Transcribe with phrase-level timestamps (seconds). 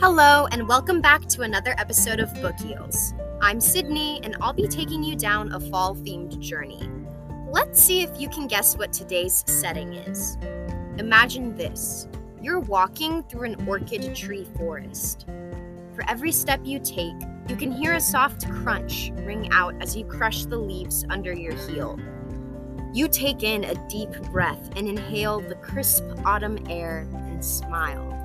[0.00, 3.12] Hello, and welcome back to another episode of Book Eels.
[3.42, 6.88] I'm Sydney, and I'll be taking you down a fall themed journey.
[7.50, 10.38] Let's see if you can guess what today's setting is.
[10.96, 12.08] Imagine this
[12.40, 15.26] you're walking through an orchid tree forest.
[15.94, 17.20] For every step you take,
[17.50, 21.54] you can hear a soft crunch ring out as you crush the leaves under your
[21.68, 22.00] heel.
[22.94, 28.16] You take in a deep breath and inhale the crisp autumn air and smile.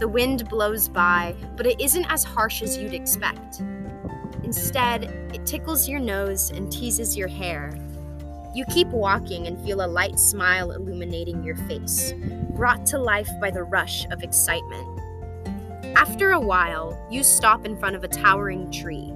[0.00, 3.60] The wind blows by, but it isn't as harsh as you'd expect.
[4.42, 5.04] Instead,
[5.34, 7.70] it tickles your nose and teases your hair.
[8.54, 12.14] You keep walking and feel a light smile illuminating your face,
[12.56, 14.88] brought to life by the rush of excitement.
[15.94, 19.12] After a while, you stop in front of a towering tree.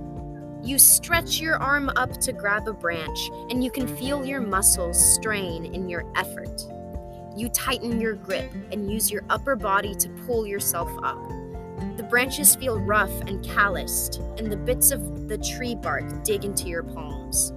[0.63, 5.03] You stretch your arm up to grab a branch, and you can feel your muscles
[5.15, 6.63] strain in your effort.
[7.37, 11.19] You tighten your grip and use your upper body to pull yourself up.
[11.97, 16.69] The branches feel rough and calloused, and the bits of the tree bark dig into
[16.69, 17.53] your palms.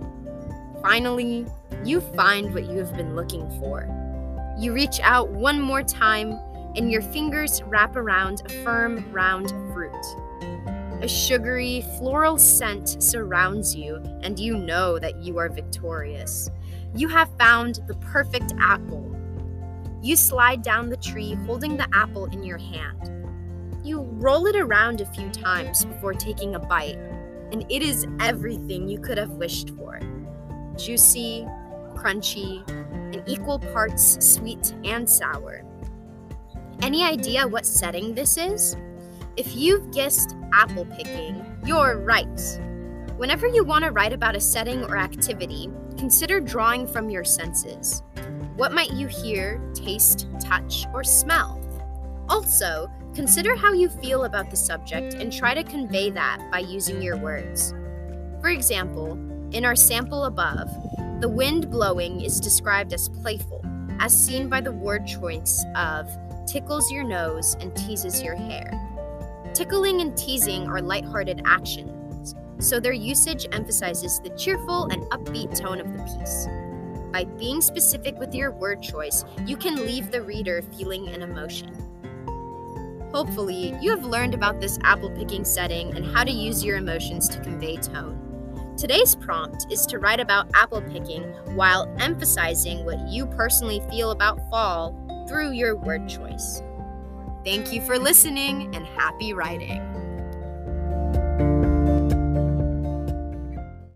[0.81, 1.45] Finally,
[1.83, 3.87] you find what you have been looking for.
[4.59, 6.31] You reach out one more time,
[6.75, 9.93] and your fingers wrap around a firm, round fruit.
[11.01, 16.49] A sugary, floral scent surrounds you, and you know that you are victorious.
[16.95, 19.16] You have found the perfect apple.
[20.01, 23.11] You slide down the tree holding the apple in your hand.
[23.83, 26.97] You roll it around a few times before taking a bite,
[27.51, 29.99] and it is everything you could have wished for
[30.77, 31.43] juicy,
[31.95, 35.63] crunchy, and equal parts sweet and sour.
[36.81, 38.77] Any idea what setting this is?
[39.35, 42.59] If you've guessed apple picking, you're right.
[43.17, 48.03] Whenever you want to write about a setting or activity, consider drawing from your senses.
[48.57, 51.61] What might you hear, taste, touch, or smell?
[52.27, 56.99] Also, consider how you feel about the subject and try to convey that by using
[56.99, 57.75] your words.
[58.41, 59.11] For example,
[59.51, 60.71] in our sample above,
[61.21, 63.63] the wind blowing is described as playful,
[63.99, 66.09] as seen by the word choice of
[66.47, 68.71] tickles your nose and teases your hair.
[69.53, 75.79] Tickling and teasing are lighthearted actions, so their usage emphasizes the cheerful and upbeat tone
[75.79, 76.47] of the piece.
[77.17, 81.73] By being specific with your word choice, you can leave the reader feeling an emotion.
[83.11, 87.27] Hopefully, you have learned about this apple picking setting and how to use your emotions
[87.29, 88.75] to convey tone.
[88.77, 91.23] Today's prompt is to write about apple picking
[91.55, 94.93] while emphasizing what you personally feel about fall
[95.27, 96.61] through your word choice.
[97.43, 99.96] Thank you for listening and happy writing.